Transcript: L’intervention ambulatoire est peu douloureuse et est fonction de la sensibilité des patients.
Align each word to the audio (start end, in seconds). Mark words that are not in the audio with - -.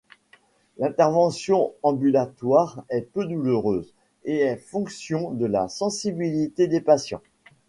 L’intervention 0.79 1.73
ambulatoire 1.83 2.83
est 2.89 3.03
peu 3.03 3.23
douloureuse 3.23 3.93
et 4.25 4.37
est 4.37 4.57
fonction 4.57 5.29
de 5.29 5.45
la 5.45 5.67
sensibilité 5.69 6.65
des 6.65 6.81
patients. 6.81 7.21